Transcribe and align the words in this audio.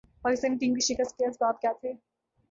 Pakistani 0.23 0.55
team 0.57 0.73
کے 0.73 0.85
شکست 0.85 1.17
کے 1.17 1.25
اسباب 1.27 1.61
کیا 1.61 1.71
تھے۔ 1.81 1.91